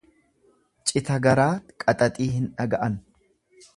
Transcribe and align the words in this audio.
Cita 0.91 1.17
garaa 1.27 1.51
qaxaxii 1.85 2.31
hin 2.39 2.49
dhaga'an. 2.57 2.97